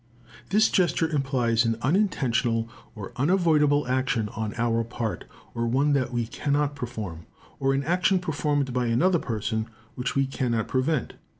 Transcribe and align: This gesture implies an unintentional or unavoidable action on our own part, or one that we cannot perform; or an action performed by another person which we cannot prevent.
This 0.49 0.67
gesture 0.71 1.07
implies 1.07 1.63
an 1.63 1.77
unintentional 1.83 2.67
or 2.95 3.11
unavoidable 3.17 3.87
action 3.87 4.29
on 4.29 4.51
our 4.57 4.79
own 4.79 4.85
part, 4.85 5.25
or 5.53 5.67
one 5.67 5.93
that 5.93 6.11
we 6.11 6.25
cannot 6.25 6.75
perform; 6.75 7.27
or 7.59 7.75
an 7.75 7.83
action 7.83 8.17
performed 8.17 8.73
by 8.73 8.87
another 8.87 9.19
person 9.19 9.67
which 9.93 10.15
we 10.15 10.25
cannot 10.25 10.67
prevent. 10.67 11.13